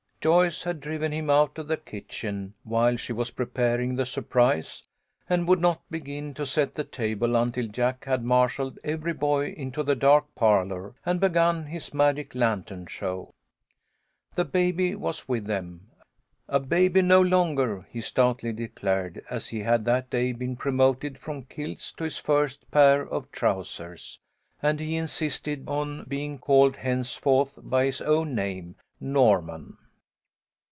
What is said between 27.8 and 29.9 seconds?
his own name, Norman.